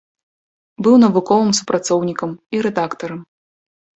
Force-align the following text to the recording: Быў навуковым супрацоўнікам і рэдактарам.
Быў 0.85 0.95
навуковым 1.03 1.51
супрацоўнікам 1.59 2.33
і 2.57 2.61
рэдактарам. 2.69 3.19